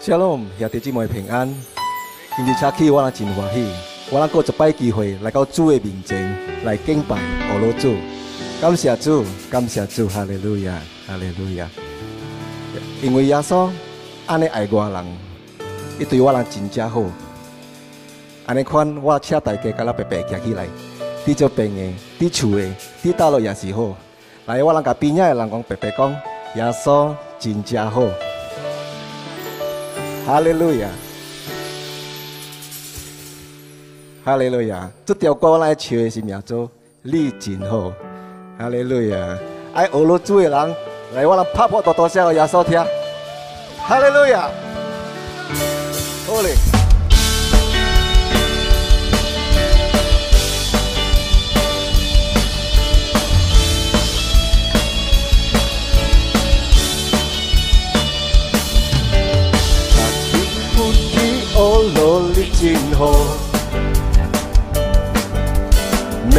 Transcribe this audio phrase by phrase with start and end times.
[0.00, 1.46] 小龙也弟姊妹平安，
[2.34, 3.70] 今日车起，我也真欢喜，
[4.10, 6.34] 我能够一摆机会来到主的面前
[6.64, 7.16] 来敬拜
[7.52, 7.92] 俄罗主，
[8.62, 10.72] 感谢主，感谢主，哈利路亚，
[11.06, 11.68] 哈利路亚。
[13.02, 13.68] 因为耶稣
[14.24, 15.04] 安尼爱我人，
[15.98, 17.02] 伊对我人真正好，
[18.46, 20.66] 安尼款我请大家甲咱白白行起来，
[21.26, 22.74] 伫做病的，伫厝的，
[23.04, 23.94] 伫大陆也是好，
[24.46, 26.10] 来我人甲仔的人讲白白讲，
[26.56, 28.00] 耶稣真正好。
[30.30, 30.88] 哈利路亚，
[34.24, 36.66] 哈利路亚，这条过来的是名作
[37.02, 37.92] 《礼敬好，
[38.56, 39.36] 哈利路亚，
[39.74, 40.74] 爱俄罗斯的人，
[41.16, 42.80] 来我们拍破多多声，个亚少天，
[43.78, 44.48] 哈利路亚。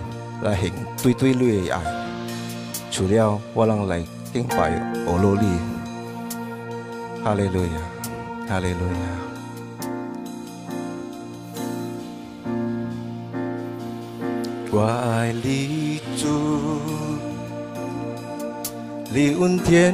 [0.42, 0.72] 来行
[1.02, 1.80] 对对你的爱？
[2.92, 4.70] 除了我能来敬拜
[5.06, 5.58] 俄罗你。
[7.24, 7.74] 哈利路亚，
[8.48, 9.27] 哈利路亚。
[14.80, 15.98] 我爱汝，
[19.12, 19.92] 汝恩典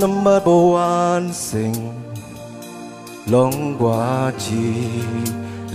[0.00, 1.72] 那么不完成
[3.28, 3.48] ，l
[3.78, 4.56] 我知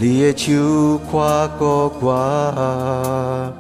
[0.02, 3.54] i 的手跨过牵我，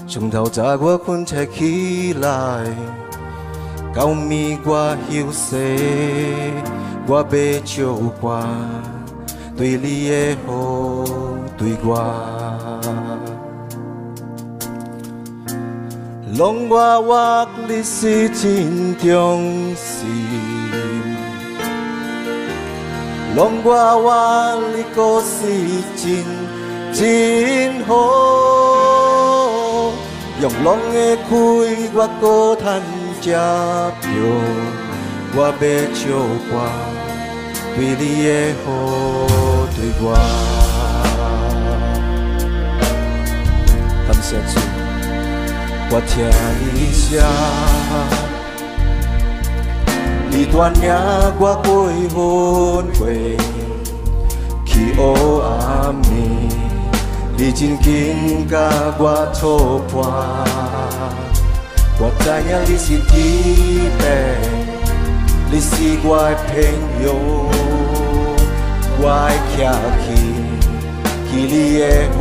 [0.00, 2.64] 牵从头到我困在起来，
[3.94, 5.54] 靠暝我休息，
[7.06, 8.42] 我陪著我，
[9.56, 11.04] 对汝的好，
[11.56, 12.35] 对我。
[16.34, 20.04] 拢我活你是真忠心，
[23.36, 25.48] 拢我活你就是
[25.94, 26.24] 真
[26.92, 27.94] 真好，
[30.42, 31.16] 用拢的血，
[31.94, 32.64] 我古趁
[33.22, 33.30] 食
[34.00, 34.04] 票，
[35.32, 35.52] 我要
[35.94, 36.02] 唱
[36.50, 36.52] 歌，
[37.76, 38.30] 对你的
[38.64, 38.64] 好
[39.76, 40.06] 对我。
[44.08, 44.30] 感谢
[45.88, 46.18] 我听
[46.74, 47.22] 一声，
[50.30, 50.98] 你多年
[51.38, 53.36] 过苦婚，为
[54.66, 55.94] 祈欧阿
[57.38, 58.56] 你真金甲
[58.98, 60.00] 我托盘。
[61.98, 63.12] 我知影你是底
[63.98, 64.02] 白，
[65.52, 65.70] 你思
[66.02, 66.54] 我的平
[67.04, 67.06] 庸，
[69.00, 69.20] 我爱
[69.52, 69.54] 巧
[70.02, 70.04] 取，
[71.30, 71.80] 取你的
[72.18, 72.20] 好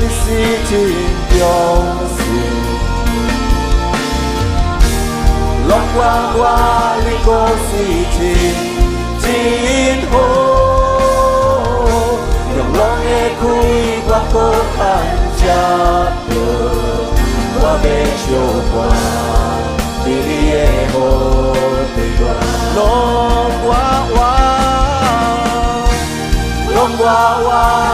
[0.00, 0.16] 你思
[0.66, 0.70] 甜
[1.38, 1.40] 又
[2.16, 2.18] 甜，
[5.68, 5.96] 浪我
[6.34, 6.36] 花，
[7.04, 7.26] 你可
[7.68, 7.70] 是
[8.16, 8.16] 甜
[9.22, 9.24] 甜
[10.10, 10.12] 火。
[12.56, 13.08] 用龙眼
[13.38, 13.40] 苦
[14.08, 14.34] 瓜做
[14.74, 14.76] 汤
[15.36, 15.38] 茶，
[16.34, 16.36] 用
[17.60, 17.84] 花蜜
[18.26, 18.28] 浇
[18.72, 18.74] 花，
[20.04, 20.20] 你的
[20.90, 20.92] 好
[21.94, 21.96] 地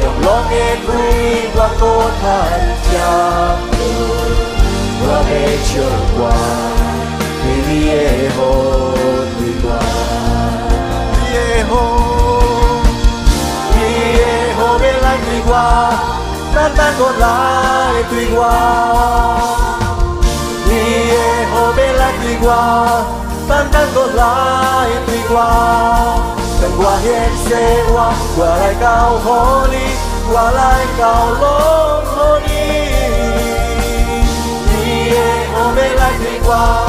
[0.00, 1.22] yo long e kui
[1.56, 1.92] wa ko
[2.22, 3.12] than cha
[5.06, 6.34] wa be cho qua
[7.42, 8.50] ni ni e ho
[9.38, 9.82] ti qua
[11.38, 11.84] e ho
[13.86, 13.92] e
[14.58, 15.68] ho be la ti qua
[16.54, 17.56] ta ta ko la
[18.10, 18.58] ti qua
[22.22, 22.86] đi qua
[23.48, 25.50] tan tan có lại đi qua
[26.60, 29.86] cần qua hết xe qua qua lại cao hô đi
[30.32, 32.68] qua lại cao lỗ hô đi
[34.74, 35.14] đi
[35.54, 36.88] ô bê lại đi qua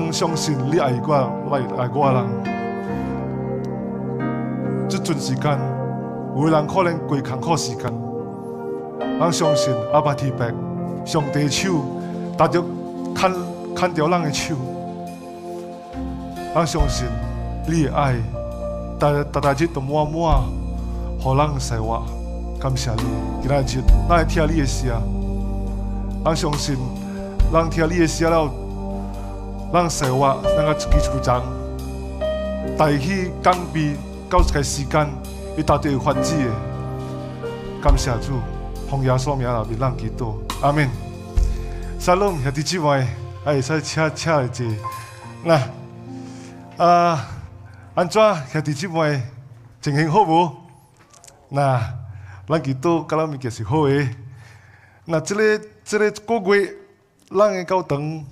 [0.00, 1.14] 人相信你爱我，
[1.52, 2.24] 爱爱我人。
[4.88, 5.58] 这阵时间，
[6.34, 7.92] 无人可能过坎坷时间。
[9.20, 10.50] 人相信阿爸阿伯，
[11.04, 11.82] 上帝手，
[12.38, 12.64] 搭着
[13.14, 13.30] 牵
[13.76, 14.54] 牵着咱的手。
[16.54, 17.06] 人相信
[17.68, 18.14] 你爱，
[18.98, 20.40] 但但在这段满茫，
[21.22, 22.06] 好难说话。
[22.58, 23.00] 感谢你，
[23.42, 24.88] 今仔日，我也听你的声。
[26.24, 26.76] 人相信，
[27.52, 28.50] 人听你的声了。
[29.72, 31.42] 咱生活，咱家自己主张，
[32.76, 33.96] 大气、刚愎，
[34.28, 35.08] 到这个时间，
[35.56, 36.50] 伊大多有法子的。
[37.82, 38.38] 感谢主，
[38.90, 40.34] 奉耶稣名来为咱祈祷。
[40.60, 40.86] 阿门。
[41.98, 43.00] 沙龙，下底几位
[43.46, 44.76] 还会使请请一个，
[45.42, 45.58] 那
[46.84, 47.26] 啊，
[47.94, 48.20] 安怎
[48.52, 49.22] 下底几位
[49.80, 50.50] 进行好不？
[51.48, 51.80] 那
[52.46, 54.10] 咱祈祷，甲咱物件是好诶。
[55.06, 56.74] 那这个这个一个月，
[57.30, 58.22] 咱的教堂。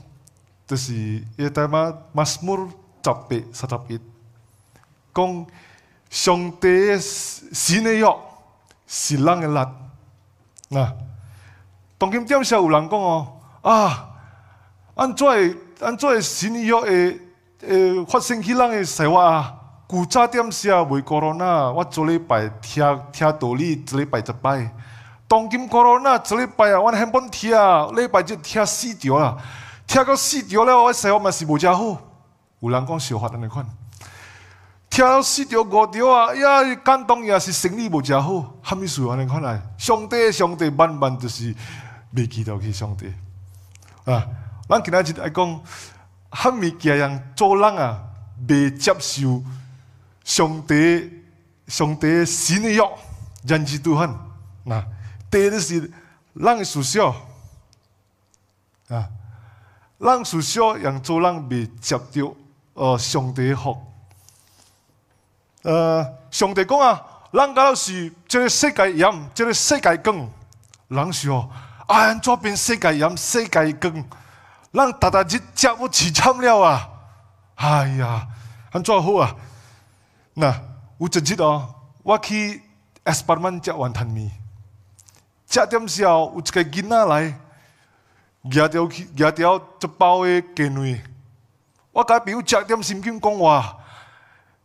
[0.70, 0.94] 就是
[1.36, 2.68] 一代嘛，Masmur
[3.04, 3.88] 十八
[5.12, 5.46] 讲
[6.08, 8.16] 上帝新的药
[8.86, 9.68] 是人的力。
[10.68, 10.92] 那
[11.98, 14.10] 当今点下有人讲哦，啊，
[14.94, 15.26] 安怎
[15.80, 17.18] 安怎新的药诶
[17.62, 19.54] 诶发生起人的事话啊？
[19.88, 22.80] 古早点下未 c o r 我做礼拜听
[23.10, 24.70] 听道理，做礼拜一拜。
[25.26, 27.50] 当今 c o r o n 做礼拜啊，我很本听，
[27.96, 29.36] 礼拜就听死掉了。
[29.90, 32.00] 听到死掉了，我生活嘛是无遮好，
[32.60, 33.66] 有人讲笑话的那款，
[34.88, 36.32] 听到死掉五掉啊！
[36.32, 41.52] 呀，感动也是生理无遮好，哈米事安尼款来，上帝上帝慢慢就是
[42.12, 43.12] 未记到去上帝
[44.04, 44.24] 啊！
[44.68, 45.60] 咱今仔日来讲，
[46.28, 48.00] 哈米这人做人啊，
[48.48, 49.42] 未接受
[50.22, 51.10] 上帝
[51.66, 52.80] 上帝新约，
[53.44, 54.08] 人之徒汗
[54.62, 54.84] 呐，
[55.28, 55.90] 特别是
[56.34, 57.12] 人属下
[58.88, 59.04] 啊。
[60.00, 62.34] 人是小，让做人未接到
[62.72, 63.76] 呃上帝的福。
[65.62, 67.00] 呃，上帝讲啊，
[67.32, 70.28] 人到是即个世界严，即个世界穷。
[70.88, 71.46] 人是啊，
[71.86, 73.92] 安怎变世界严，世界穷。
[74.72, 76.88] 人逐逐日食，要饲惨了啊。
[77.56, 78.26] 哎呀，
[78.72, 79.36] 安怎好啊？
[80.32, 80.48] 若
[80.96, 82.58] 有一日哦，我去 e
[83.04, 84.30] s p a t m a n 饺完汤面，
[85.46, 87.38] 食点时候有一个囡仔来。
[88.48, 90.98] 夹条夹条一包的鸡卵，
[91.92, 93.76] 我甲朋友食点心经讲话，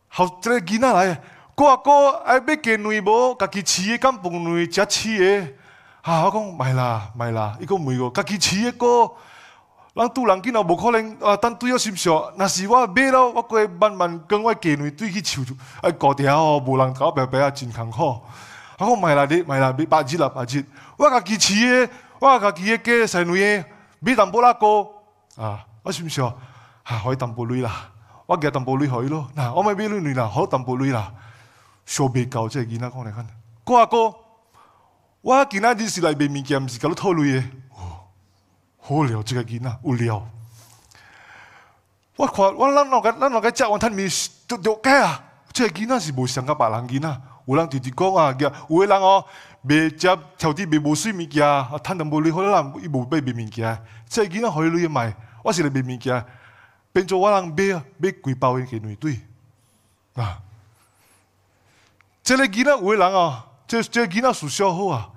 [0.08, 1.14] 好，这个囡仔来，
[1.54, 3.34] 哥哥爱买鸡卵无？
[3.38, 5.52] 家己饲的敢不卵食饲的？
[6.00, 9.12] 哈，我讲卖啦卖啦，伊讲没有，家己饲的哥，
[9.94, 15.42] 咱拄人囡仔无可能啊，等对好心少，若是我买了，我改慢慢跟我鸡卵对起臭，
[15.82, 18.18] 哎，过条哦，无人搞白白啊，真艰苦。
[18.78, 20.64] 我讲卖啦你卖啦，八日啦八日，
[20.96, 21.90] 我家己饲的。
[22.20, 22.38] 哇！
[22.38, 23.62] 家己诶去塞努伊，
[24.16, 24.52] 淡薄保啦，
[25.36, 26.32] 啊，我想么时候？
[27.04, 27.90] 我伊担保啦，
[28.24, 29.28] 我今淡薄镭你，我伊咯。
[29.34, 31.12] 那我咪比你啦，好淡薄镭啦，
[31.84, 33.26] 小别高，即个吉仔讲嚟讲。
[33.64, 34.18] 哥，
[35.20, 37.38] 我今仔日是来俾物件，毋是，假讨偷诶。
[37.40, 37.44] 嘢，
[38.80, 40.26] 好料，即个囡仔有料。
[42.16, 44.08] 我我，咱个咱两个，只万摊面，
[44.48, 47.20] 就了家啊，即个囡仔是无像甲别人囡仔。
[47.44, 49.22] 有人直直讲啊，有诶人哦。
[49.68, 56.24] 未接超啲未冇水物件，啊，趁得冇钱好能啦，伊冇俾面物件，即係囡仔可以攞嚟我是嚟面物件，
[56.92, 57.84] 变做我人买啊？
[57.98, 59.18] 买幾包先攰對？
[60.14, 60.38] 啊！
[62.22, 65.10] 即个囡仔有诶人啊，即即个囡仔樹小好啊，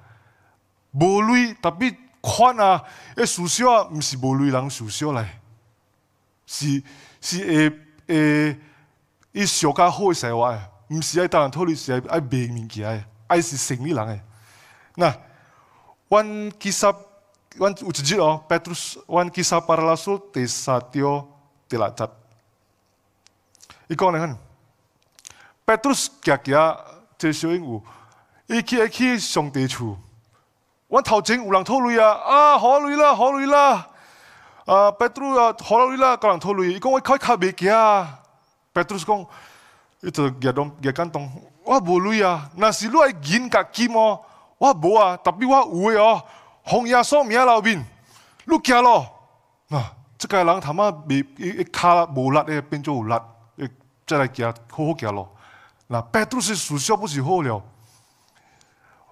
[0.96, 2.84] 冇錢特别款啊，
[3.16, 5.26] 啲小啊，唔是冇錢人樹小嚟，
[6.48, 6.84] 是
[7.22, 7.70] 是会
[8.08, 8.60] 会
[9.32, 14.20] 伊上家好嘅生活是唔係人讨陸是爱爱喺物件诶，爱是成年人嘅。
[15.00, 15.16] 那
[16.10, 16.98] ，One kisap,
[17.58, 20.20] One uceji oh, Petrus o n kisap p a r a l a s u
[20.20, 21.26] t e s a t i o
[21.68, 22.12] t i l a t a t
[23.88, 24.38] 伊讲咧看
[25.66, 26.78] ，Petrus gegea
[27.18, 29.98] tershowing u, 上地处
[30.90, 33.88] o 头前有人偷驴啊，啊好累啦好累啦，
[34.66, 38.20] 啊 Petrus 好累啦，个人偷驴，伊讲我开卡别脚啊
[38.74, 39.26] ，Petrus 讲，
[40.02, 41.30] 伊就夹东夹感动，
[41.64, 43.88] 我冇累啊，拿是驴我要金脚蹄
[44.60, 46.22] 我无啊，特别我有诶哦，
[46.64, 47.80] 红牙嫂、名老面，
[48.44, 49.06] 你行咯？
[49.70, 53.14] 啊，即个人头妈未伊伊骹无力诶，变做有力，
[53.56, 53.70] 诶，
[54.06, 55.34] 再来行，好好行咯。
[55.88, 57.62] 那百度是数学不是好料。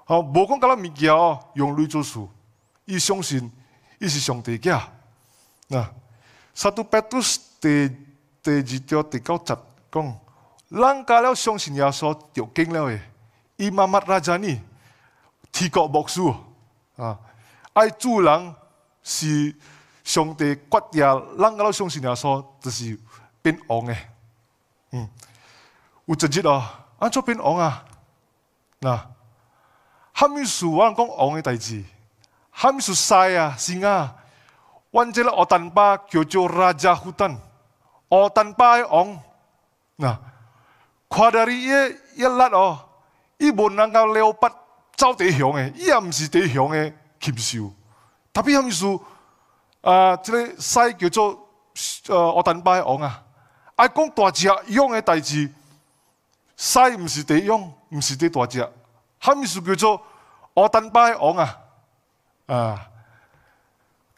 [0.08, 2.30] 哦，无讲甲咱物件哦，用镭做数，
[2.84, 3.50] 伊相信
[4.00, 4.86] 伊是上帝家。
[5.70, 5.90] 那
[6.54, 7.88] 撒都百度是第
[8.44, 9.58] 第二条第九十
[9.94, 10.20] 讲，
[10.70, 13.00] 人甲了相信耶稣，就经了诶，
[13.56, 14.60] 伊妈妈拉扎尼。
[15.60, 16.32] 他靠不住，
[16.98, 17.18] 啊！
[17.74, 18.54] 爱助人
[19.02, 19.56] 是
[20.04, 21.02] 上帝决定，
[21.38, 22.96] 哪个老相信耶稣，就是
[23.42, 23.96] 变王的？
[24.92, 25.10] 嗯，
[26.06, 26.64] 有直日哦，
[27.00, 27.84] 俺做变王啊，
[28.80, 29.10] 哪？
[30.12, 31.84] 还没说完，讲王的代志，
[32.52, 34.16] 还密说西啊，是啊，
[34.92, 37.36] 阮记个奥坦巴叫做“王家虎胆”，
[38.10, 39.20] 奥坦巴王，
[39.96, 40.20] 哪？
[41.08, 42.78] 夸大的耶耶烂哦！
[43.40, 44.67] 伊本来讲“Leopard”。
[44.98, 47.72] 走地向的，伊也毋是地向的禽兽。
[48.34, 48.86] 特别意思，
[49.82, 51.48] 啊、即、个狮叫做
[52.08, 53.24] 呃奥丹拜王啊，
[53.76, 55.50] 啊，讲大只样的代志，
[56.58, 58.60] 狮毋是地样，毋是地大只，
[59.20, 60.02] 哈意思叫做
[60.56, 61.58] 奥丹拜王啊，
[62.48, 62.88] 啊。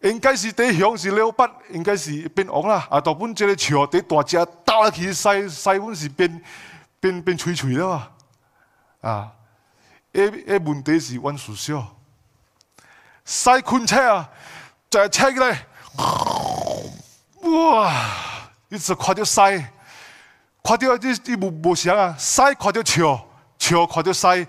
[0.02, 2.88] 应该是第向是了不，应该是变王啊。
[2.89, 6.42] 啊，大本即个桥第大只搭落去，西西本是变
[7.02, 8.08] 变变脆脆了嘛。
[9.02, 9.30] 啊，
[10.47, 11.82] 诶问题是阮宿舍，
[13.23, 14.29] 塞困车啊，
[14.89, 15.65] 坐车过来，
[17.43, 17.95] 哇！
[18.67, 19.58] 一直看着塞，
[20.63, 23.25] 看着你你无无常啊，塞看着笑，
[23.58, 24.45] 笑看着塞，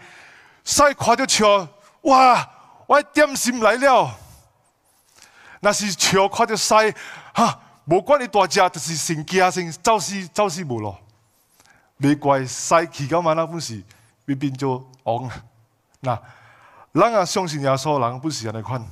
[0.64, 1.66] 塞看着笑，
[2.02, 2.48] 哇！
[2.86, 4.12] 我点心来了，
[5.60, 6.92] 若是笑看着塞
[7.32, 10.98] 哈，无管你大只，就是成惊成，走死走死无咯，
[11.98, 13.80] 未怪塞期间嘛那本事，
[14.26, 15.30] 会变做戆
[16.02, 18.84] 人啊相信耶稣，人不是安尼款。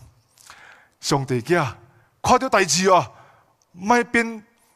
[1.00, 1.64] 上帝叫
[2.22, 3.06] 看到代志哦，
[3.72, 4.26] 咪变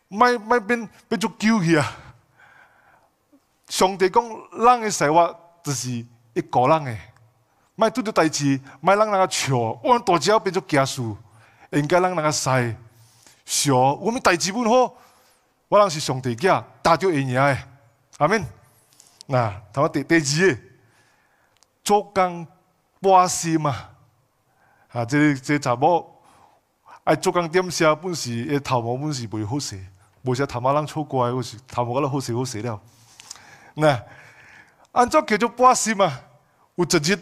[0.08, 1.92] 咪咪变变做狗去啊！
[3.68, 4.22] 上帝讲，
[4.58, 6.96] 人的生活就是一个人的，
[7.74, 11.16] 咪做做大事，咪人那个笑，我大只要变做家属，
[11.70, 12.76] 应该人那个使，
[13.44, 14.94] 笑我们大志不好，
[15.68, 17.62] 我人是上帝叫，大就伊验诶，
[18.18, 18.42] 阿妹，
[19.28, 19.84] 嗱，同
[21.82, 22.46] 做工
[23.00, 23.74] 把事嘛，
[24.92, 25.04] 啊！
[25.04, 26.22] 即即查某多，
[27.04, 29.84] 唉，做工点下本事，头毛本事未好势，
[30.22, 32.80] 无啥头毛人錯過我是头毛冇覺好势好势了。
[33.74, 34.00] 那
[34.92, 36.12] 按照叫做把事嘛，
[36.76, 37.18] 有直接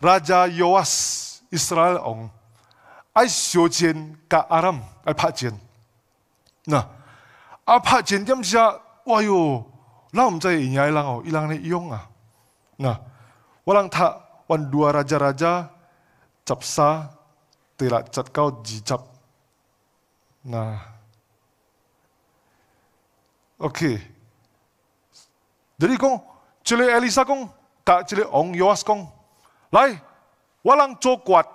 [0.00, 0.82] 拉只油啊！
[1.50, 2.30] 以色列王，
[3.12, 5.52] 爱烧钱甲阿姆，爱拍钱，
[6.64, 6.82] 嗱，
[7.66, 8.68] 阿拍钱点下，
[9.04, 9.62] 哇哟，
[10.14, 12.08] 咱毋知係邊啲人哦，伊人咧用啊，
[12.78, 12.98] 嗱。
[13.64, 15.70] walang tak wan dua raja-raja
[16.44, 17.10] capsa
[17.78, 19.02] tilak cat kau jicap.
[20.42, 20.74] Nah,
[23.62, 23.72] oke.
[23.72, 23.96] Okay.
[25.78, 26.18] Jadi kong
[26.66, 27.46] cile Elisa kong
[27.86, 29.06] kak cile ong yoas kong,
[29.70, 29.94] lai
[30.66, 31.46] walang coklat,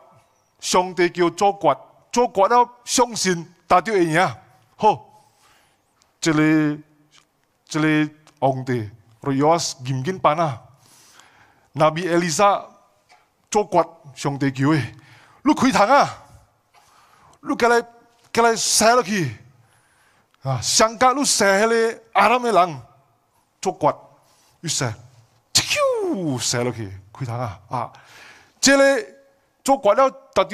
[0.64, 1.80] siong te kio coklat,
[2.16, 4.40] coklat au siong sin tadi enya,
[4.80, 4.92] ho
[6.24, 6.80] cile
[7.68, 8.08] cile
[8.40, 8.88] ong te,
[9.24, 10.67] royos gimgin panah.
[11.78, 12.60] 那比艾丽莎
[13.52, 14.94] 做掴上帝教诶，
[15.44, 16.10] 你开膛啊！
[17.42, 17.80] 你过来
[18.34, 19.36] 过来杀落去
[20.42, 20.60] 啊！
[20.60, 22.82] 上讲你杀咧阿拉咩人
[23.62, 23.96] 做掴，
[24.62, 24.92] 于是，
[25.54, 27.94] 咻杀落去，开膛啊啊！
[28.60, 29.06] 这里
[29.64, 30.50] 做掴了，达到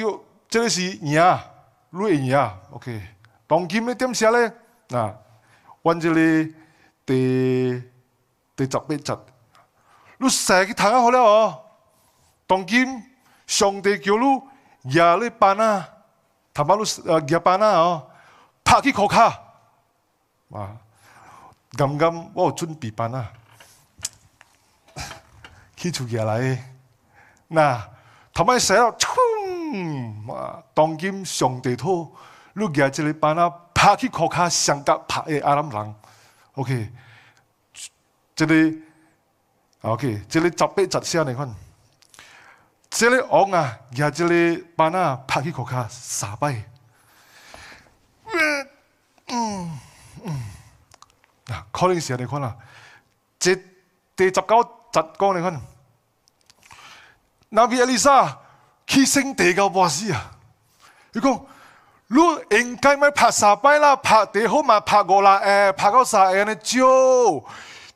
[0.50, 1.42] 这里是硬啊，
[1.88, 3.00] 你硬啊，OK。
[3.46, 4.52] 当今呢点写咧？
[4.90, 5.14] 啊，
[5.82, 6.54] 文字呢，
[7.06, 7.82] 第
[8.56, 9.33] 第十八集。
[10.24, 11.62] 你日去太阳好了哦。
[12.46, 13.02] 当今
[13.46, 15.86] 上帝叫你夜里班啊，
[16.52, 16.82] 他妈，你
[17.30, 18.10] 夜班啊哦，
[18.62, 19.38] 拍起烤卡。
[20.48, 20.68] 哇，
[21.72, 23.30] 咁咁我有准备班啊，
[25.76, 26.38] 去出去了。
[27.48, 27.86] 那
[28.32, 30.62] 他妈冲啊！
[30.72, 32.10] 当今上帝托
[32.54, 35.94] 你夜这里班啊，拍起烤卡，上到拍的阿姆
[36.54, 36.90] OK，
[38.36, 38.82] 这里。
[39.84, 41.46] Okay，这里杂配杂声你看，
[42.88, 46.62] 这里我啊，呀这里把那拍起口卡傻白，
[48.32, 48.68] 嗯
[49.28, 49.80] 嗯，
[51.52, 52.56] 啊，可能是你看啦，
[53.38, 53.54] 这
[54.16, 55.60] 第十九十讲你看，
[57.50, 58.38] 那比亚利莎，
[58.86, 60.30] 牺升地搞不知啊，
[61.12, 61.46] 你讲，
[62.06, 62.16] 你
[62.58, 67.38] 应该咪拍傻白啦，拍第好嘛拍过啦，诶，拍到傻哎呢就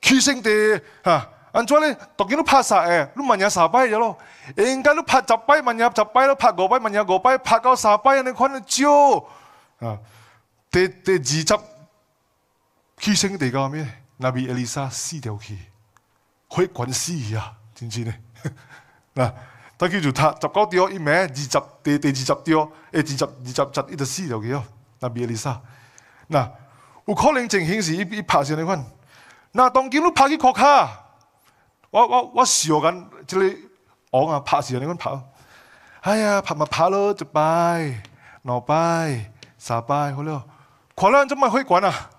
[0.03, 1.27] 牺升地，啊。
[1.59, 1.97] 曼怎咧？
[2.16, 3.12] 当今都拍晒诶？
[3.16, 4.16] 都问人啥牌呀咯？
[4.57, 8.23] 应该都拍十摆，问人十摆都拍割牌，问人割拍到搞摆，牌？
[8.23, 9.16] 你看得招，
[9.81, 9.99] 啊，
[10.71, 13.85] 第第二集牺牲地的咩？
[14.18, 15.59] 那比艾丽莎死掉去，
[16.49, 17.12] 可以管死
[17.75, 18.14] 知唔知呢？
[19.16, 19.33] 嗱，
[19.79, 21.12] 他叫做他十九条一咩？
[21.12, 24.62] 二十第第二十条，诶，二十二十集伊就死掉去哦。
[25.01, 25.61] 那比艾丽莎，
[26.31, 26.49] 嗱，
[27.07, 28.81] 有可能情形是伊伊拍啥你款？
[29.51, 31.07] 那当今都拍去扣卡。
[31.90, 33.38] 我我我笑干，这
[34.11, 35.11] 我我啊，怕死你看拍，
[36.03, 37.94] 哎呀，拍咪拍咯，就拜，
[38.42, 40.44] 闹拜，撒拜好了，
[40.94, 42.11] 困难怎么可以管啊？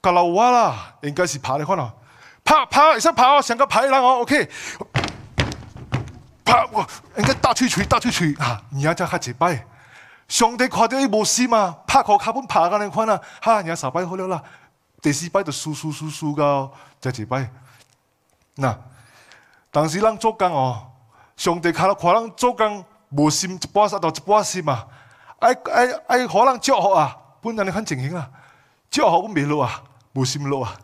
[0.00, 1.92] 卡拉瓦啦，应该是拍你看啦，
[2.44, 4.48] 跑跑也是拍我像个排人哦，OK，
[6.72, 6.86] 我
[7.18, 9.66] 应该打出去，打吹吹啊，伢就开一拜，
[10.28, 14.40] 上帝看到你无事嘛，拍个卡本拍看你看了，哈伢撒拜好了啦，
[15.00, 17.50] 第四拜就苏苏苏苏噶，再一拜。
[18.56, 18.76] 嗱，
[19.70, 20.90] 但是咱做工哦，
[21.36, 24.86] 上帝看到看咱做工无心一半，杀到一半心啊！
[25.38, 28.30] 哎哎哎，互能祝福啊，本人你很情形啊，
[28.90, 29.82] 祝福阮未落啊，
[30.12, 30.78] 无心落啊，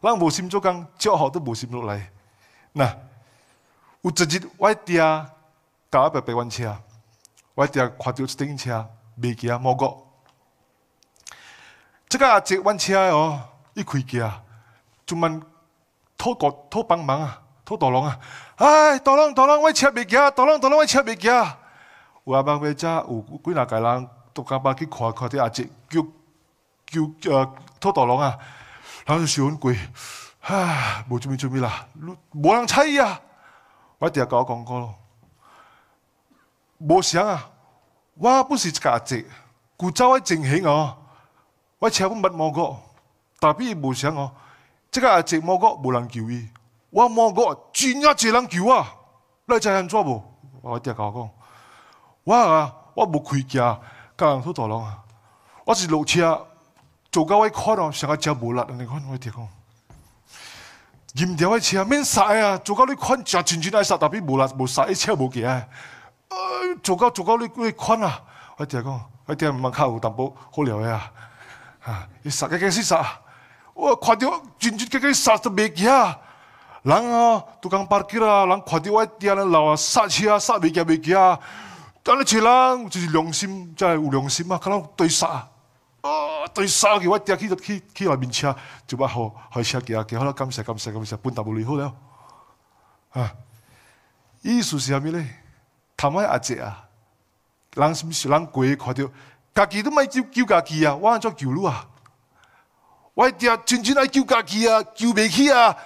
[0.00, 2.10] 咱无心做工，祝福都无心落来。
[2.72, 2.94] 呐。
[4.02, 5.00] 有一日我爹
[5.90, 6.74] 搞一百百阮车，
[7.56, 9.92] 我爹看着一顶车，未记啊，某个。
[12.08, 13.42] 即个阿姐阮车哦，
[13.74, 14.40] 一开机啊，
[15.04, 15.42] 就问。
[16.18, 18.18] 托国偷帮忙啊，偷大郎啊！
[18.56, 21.56] 唉，大郎，大郎，我食唔起大郎，大龍，我食唔起啊！
[22.24, 26.04] 我阿媽咪家有几廿家人，都講幫啲看看啲阿姐叫
[27.20, 28.36] 叫啊托大郎啊，
[29.06, 29.78] 然后就少啲鬼，
[30.40, 31.86] 唉，无准备准备啦，
[32.34, 33.20] 无人睬請啊！
[33.98, 34.94] 我哋甲哥讲過咯，
[36.78, 37.48] 无想啊，
[38.16, 39.24] 我不是个阿姐，
[39.76, 40.96] 古早我正行哦，
[41.78, 42.80] 我食都唔得个，果，
[43.38, 44.32] 但比佢想哦。
[44.90, 46.48] 即个阿姐，我講冇人救伊，
[46.90, 48.86] 我冇講千億隻人救我，
[49.46, 50.22] 你真係咁做无？
[50.62, 51.28] 我阿姐講：
[52.24, 53.80] 我啊，我无开車，
[54.16, 55.02] 甲人條大龍啊，
[55.64, 56.46] 我是落車
[57.12, 59.42] 做到我依坤上個車无力，你睇我阿姐講，
[61.28, 62.56] 唔掉依車咩曬啊？
[62.58, 65.66] 做到你坤就真真係曬，特别无力冇曬车无冇啊！
[66.82, 68.20] 做到做到你你坤啊！
[68.56, 71.12] 我阿姐講：我阿姐唔問客有淡薄好料嘅啊，
[71.84, 73.04] 啊，你曬嘅嘅先曬。
[73.78, 76.18] 我看到，真近个些沙子白起啊，
[76.82, 81.38] 人啊，都缸、parking 啊，然后看到外面那那沙子呀、沙白起呀，
[82.02, 82.24] 但人
[82.88, 84.58] 就是良心，真系有良心啊！
[84.58, 85.46] 可能对沙，
[86.00, 86.10] 啊，
[86.52, 88.54] 堆去我直去去去去外面车，
[88.84, 91.92] 就把好好车几下，好啦，感谢感谢感谢，半大不离好啦。
[93.12, 93.32] 啊，
[94.42, 95.24] 意思是啥物咧？
[95.96, 96.82] 他们阿姐啊，
[97.74, 99.04] 人什是人鬼看到，
[99.54, 101.86] 家己都唔系叫叫家己啊，我安怎救佬啊。
[103.18, 105.76] 我一啊，寸寸要救家己啊，救未起啊，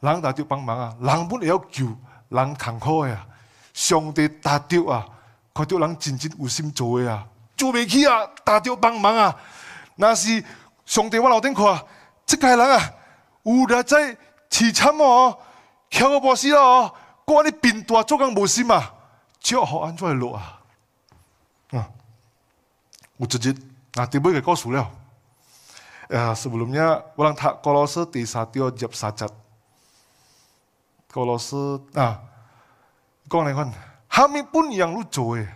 [0.00, 1.86] 人大家帮忙啊，人本要救，
[2.30, 3.24] 人苦的啊，
[3.72, 5.06] 上帝大条啊，
[5.54, 7.24] 看到人真正有心做的啊，
[7.56, 9.32] 做未起啊，大条帮忙啊，
[9.94, 10.44] 若是
[10.84, 11.80] 上帝我头顶看，
[12.26, 12.90] 即个人啊，
[13.44, 14.16] 有得在
[14.50, 15.38] 凄撑哦，
[15.92, 16.92] 靠个博士咯哦，
[17.24, 18.92] 嗰啲病毒做工无心啊，
[19.38, 20.60] 最好安怎落啊，
[21.70, 21.86] 啊，
[23.18, 23.54] 有一日
[23.92, 24.90] 嗱，第八个故事啦。
[26.10, 26.10] 啊，以前我讲，如果要听，要讲说，如果要，那各位，我们
[34.72, 35.48] 也是要做诶，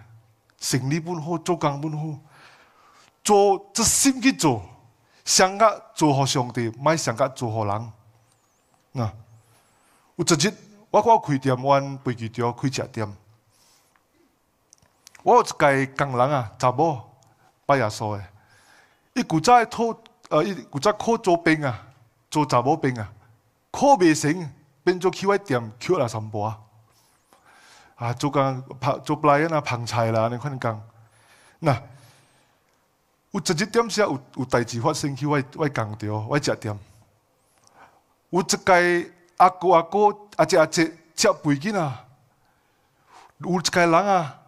[0.60, 2.18] 生意也好，做工也好，
[3.24, 4.62] 做，真心去做，
[5.24, 7.92] 上个做好上帝，卖上个做好人。
[8.92, 9.12] 那，
[10.14, 10.54] 有一日，
[10.90, 13.12] 我开店，我搬去钓，开食店，
[15.24, 15.46] 我有一
[15.86, 17.00] 个工人啊，查某，
[17.66, 18.20] 八廿岁，
[19.14, 19.98] 一古再拖。
[20.42, 21.86] 伊有只靠做兵啊，
[22.30, 23.08] 做查某兵啊，
[23.70, 24.50] 靠未成，
[24.82, 26.58] 变做去外店去學啦什麼啊？
[27.96, 30.82] 啊，做工拍，做嚟啊，捧菜啦，你睇下讲，
[31.60, 31.80] 嗱，
[33.30, 36.76] 有直接点時啊，有有代志发生去外外工掂，我食点。
[38.30, 39.98] 有一个阿哥阿哥
[40.36, 42.04] 阿姐阿姐食唔會啊？
[43.38, 44.40] 有一該人啊，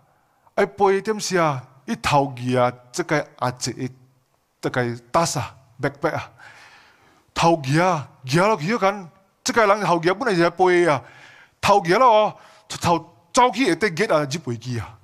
[0.56, 3.88] 阿婆点時啊，一头家啊，即个阿姐一，
[4.60, 5.55] 只該打殺。
[5.80, 6.30] 白白啊，
[7.34, 9.06] 头 gear g e a
[9.44, 11.00] 家人偷 g 本来是爷背啊，
[11.60, 12.34] 头 g 咯哦，
[12.68, 14.98] 头走起也得 g 啊只飞机啊，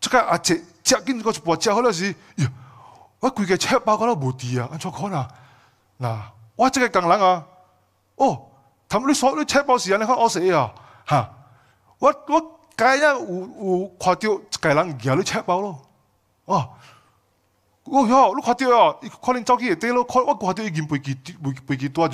[0.00, 2.14] 即个阿姐接金个就包接好了是，
[3.18, 5.26] 我规个钱包我都无地啊，安怎可能？
[5.98, 6.18] 嗱，
[6.56, 7.44] 我即个工人啊，
[8.16, 8.46] 哦，
[8.88, 10.72] 他们你所你钱包是间你看我死啊？
[11.06, 11.28] 哈，
[11.98, 15.82] 我我今日有有看到一个人 g 你 a 包咯，
[16.44, 16.70] 哦。
[17.92, 22.08] 哦哟，你看到哦，c a l l i n g 找去，对喽，我看到已经飞机飞会不会做啦，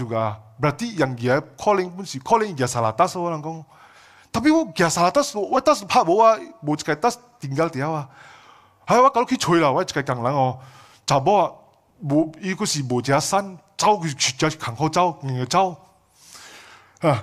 [0.60, 0.76] 对吧？
[0.80, 3.64] 意思，可能本是，可能你叫萨拉塔说，我娘讲，
[4.30, 7.10] 但是我叫萨拉塔，我当时拍我讲，不会开塔，
[7.40, 8.08] 你留电话。
[8.86, 10.58] 哎，我如果去吹啦，我个工人哦，
[11.06, 11.50] 查啊，
[12.00, 15.76] 无一个是无假山，走去去找，看好走，硬找，
[17.00, 17.22] 啊，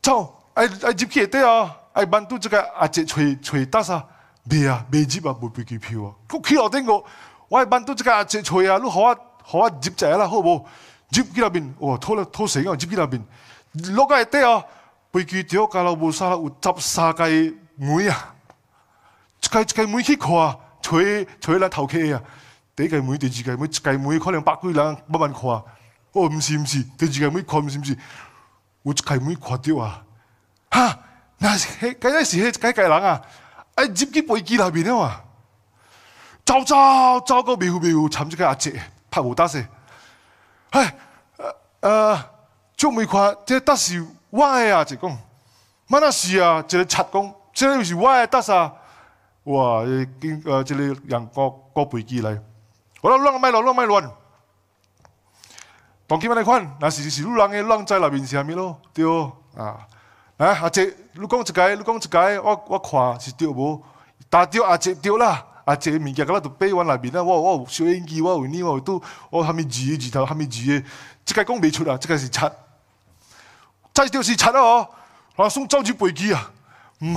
[0.00, 4.00] 走，哎哎，接去对啊，哎，满助这个，哎，吹吹塔噻，
[4.44, 7.02] 没啊，没接啊，不飞机票啊，我去了，我讲。
[7.54, 10.66] 我般都即个作业啊，你好啊和啊接起啦，好不？
[11.10, 12.74] 接机那边，哇偷了偷谁啊？
[12.74, 13.24] 接机那边，
[13.74, 14.60] 六个队啊，
[15.12, 17.24] 飞机掉下来，无杀有十三个
[17.76, 18.34] 妹啊！
[19.40, 22.20] 一个一个妹去跨，取取来头去啊！
[22.74, 25.62] 第一届妹第二届妹，一届妹可能百几人，百万跨。
[26.12, 27.96] 哦，不是不是，第二届妹跨，不是不是，
[28.82, 30.02] 有一届妹跨掉啊！
[30.72, 30.98] 哈，
[31.38, 33.22] 那是迄，原来是那一家人啊！
[33.76, 35.20] 啊，接机被机那边了嘛？
[36.44, 38.80] 走个招個苗苗，尋这个阿姐
[39.10, 39.64] 拍无得死。
[40.70, 40.86] 嘿，
[41.80, 42.14] 呃，
[42.76, 45.10] 做張眉看，即係得時歪阿姐讲，
[45.88, 46.62] 冇那事啊！
[46.62, 48.72] 即个七公，即个又是歪得啊！
[49.44, 49.82] 哇！
[50.20, 52.38] 見呃，即係人個個背机来，
[53.00, 54.10] 我攞攏埋攞攏乱攞。
[56.06, 58.78] 同佢問一問，是時時都攞嘢攞在是邊時咯？
[58.92, 59.86] 对哦，啊？
[60.36, 63.82] 阿姐，你讲一个，你讲一个，我我看是对无？
[64.28, 65.46] 但对阿姐对啦。
[65.76, 69.00] 即姐物件嗰粒都背喺我內邊啦，我哇小音機我为你，我都
[69.30, 70.84] 我下面字字头下面字，诶，
[71.24, 72.40] 即个讲未出啊，即个是七，
[73.94, 74.88] 再就是七啊！
[75.36, 76.50] 我送周子背机啊，
[76.98, 77.16] 唔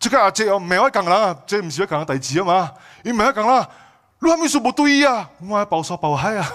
[0.00, 2.72] 即 个阿姐哦，唔係我讲啦，啊，即毋唔要我近嘅地啊嘛，
[3.04, 3.68] 伊唔係我讲啦，
[4.20, 6.52] 你係咪做保安啊，我係保安，保安呀，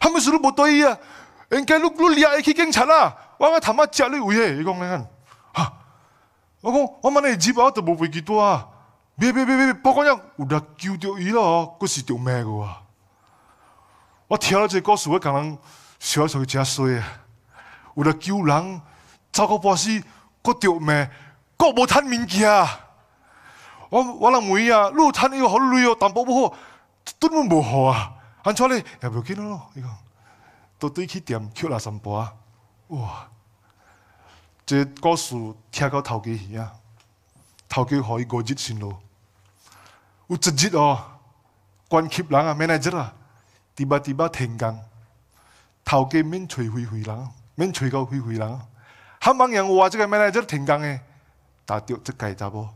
[0.00, 0.98] 係咪做咗保安啊，
[1.50, 4.56] 应该你，你也会去警察啦，我個頭髮剪你會咩？
[4.56, 5.02] 伊讲你睇
[5.56, 5.72] 嚇，
[6.62, 8.66] 我讲我問你二百，都冇背幾多啊！
[9.20, 12.74] 别别别别报告讲有人救着伊咯佫是着骂我
[14.28, 15.58] 我听了这故事我感觉
[15.98, 17.04] 心情很碎啊
[17.96, 18.80] 有了救人
[19.30, 19.90] 照顾百死，
[20.42, 21.06] 佫着骂
[21.58, 22.80] 佫无趁物件啊
[23.90, 26.56] 我我老妹啊你趁伊好累哦淡薄无好
[27.18, 29.98] 对你无好啊安怎你也无要紧咯伊讲
[30.78, 32.32] 都对去店捡来三把，啊
[32.88, 33.28] 哇
[34.64, 35.34] 这故事
[35.70, 36.72] 听到头家去啊
[37.68, 38.98] 头家可以高兴咯
[40.30, 40.96] 有直接哦，
[41.88, 43.12] 关起人啊，m a a n g e r 啊，
[43.74, 44.78] 提拔提拔停工，
[45.84, 48.48] 头家免催灰灰人，免催到灰灰人，
[49.20, 51.00] 后方人话这个 manager 停工诶，
[51.66, 52.68] 打掉这个查某，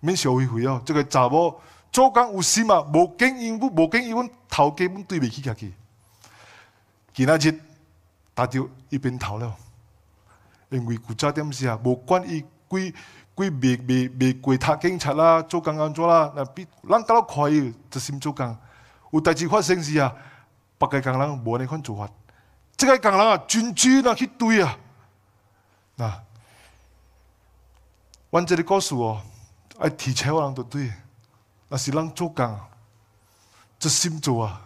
[0.00, 1.58] 免小灰灰哦，这个查某
[1.92, 5.72] 做工有事嘛，无惊伊，无惊伊，本头家本对袂起家己，
[7.14, 7.60] 今仔日
[8.34, 9.56] 打掉一边头了，
[10.70, 12.92] 因为顾家点子啊，无关伊归。
[13.40, 17.26] 佢未未未跪塔警察啦，做监工怎啦，那比人咁样
[17.68, 18.56] 快，就先做工。
[19.12, 20.14] 有代志发生时啊，
[20.76, 22.08] 白介工人冇呢款做法，
[22.76, 24.76] 即个工人啊，专主去对啊，
[25.96, 26.22] 那，
[28.30, 29.22] 阮这个告诉我，
[29.84, 30.92] 系提车我谂都对，
[31.68, 32.68] 那是让做啊，
[33.78, 34.60] 就先做啊，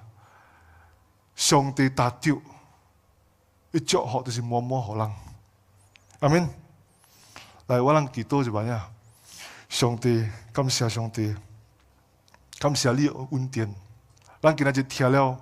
[1.37, 2.43] 上帝大救，
[3.71, 5.11] 一做好就是摸摸好人。
[6.19, 6.64] 阿明。
[7.67, 8.87] 来，我让祈祷一就讲呀，
[9.71, 11.35] 上帝，感谢上帝，
[12.59, 13.75] 感谢你恩典，
[14.43, 15.39] 咱今日就听了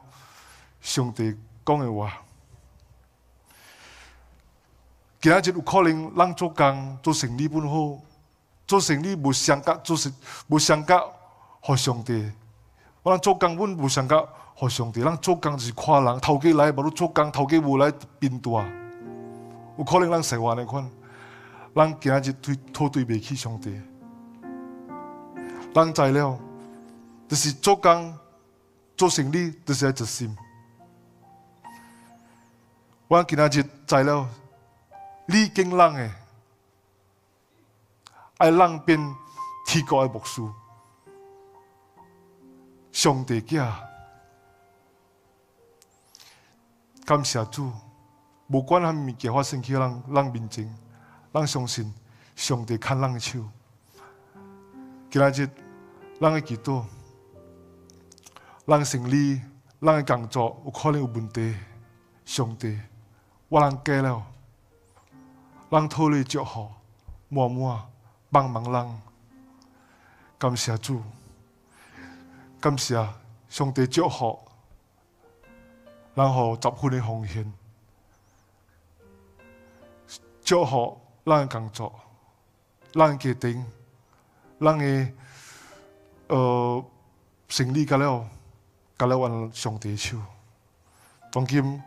[0.80, 2.12] 上帝讲的话。
[5.20, 8.00] 今日就有可能，咱做工做生意不好，
[8.68, 10.12] 做生意无相夹，做生
[10.46, 11.02] 无相夹，
[11.60, 12.30] 互上帝，
[13.02, 18.50] 我讲做工阮无相夹，互上帝，咱做工就是看人，头家来无如做工，头家无来变大，
[19.76, 20.88] 有可能咱说话你款。
[21.74, 23.74] 咱今日对讨对不起上帝，
[25.74, 26.38] 咱知了，
[27.28, 28.14] 就是做工
[28.94, 30.36] 做生意，著是爱心。
[33.08, 34.28] 我今日知了，
[35.24, 36.10] 你经人诶，
[38.36, 38.98] 爱人变
[39.66, 40.42] 天高诶牧师，
[42.92, 43.80] 上帝家
[47.06, 47.72] 感谢主，
[48.50, 50.81] 不管啥物件发生去人人面前。
[51.32, 51.90] 咱相信
[52.36, 53.38] 上帝牵咱的手。
[55.10, 55.48] 今日
[56.20, 56.84] 咱的祈祷，
[58.66, 59.40] 咱生意、
[59.80, 61.56] 咱的工作有可能有问题，
[62.26, 62.78] 上帝，
[63.48, 64.22] 我能改了。
[65.70, 66.68] 咱讨来祝福，
[67.30, 67.80] 满满
[68.30, 69.00] 帮忙人，
[70.36, 71.00] 感谢主。
[72.60, 72.94] 感谢
[73.48, 74.38] 上帝祝福，
[76.14, 77.50] 咱可十分的奉献，
[80.44, 81.01] 祝福。
[81.24, 81.92] 咱工作，
[82.92, 83.64] 咱家庭，
[84.60, 85.08] 咱的
[86.26, 86.84] 呃
[87.46, 88.26] 生理，甲了
[88.98, 89.16] 甲了。
[89.16, 90.18] 阮上帝手，
[91.30, 91.80] 当今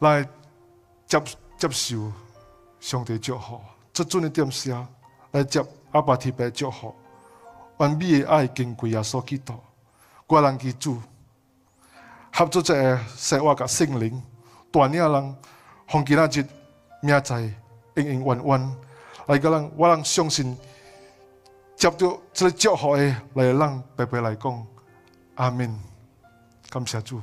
[0.00, 0.24] 来
[1.06, 1.22] 接
[1.56, 2.12] 接受
[2.80, 3.60] 上帝祝福，
[3.92, 4.84] 即阵的店舍
[5.30, 6.92] 来接阿爸提拔祝福。
[7.76, 9.54] 完美的爱，经过耶稣基督，
[10.28, 11.00] 外人居住，
[12.32, 14.20] 合作一下，生活甲圣灵，
[14.72, 15.36] 大领人，
[15.88, 17.48] 互囡仔一明载。
[17.96, 18.72] ing ิ
[19.26, 20.56] 来个我浪相信，
[21.74, 24.36] 夹住射脚好诶，来个浪佩来
[25.34, 25.76] 阿门，
[26.70, 27.20] 感谢主。